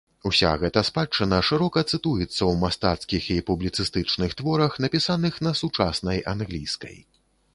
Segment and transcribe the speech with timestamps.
[0.27, 6.97] Уся гэта спадчына шырока цытуецца ў мастацкіх і публіцыстычных творах, напісаных на сучаснай англійскай.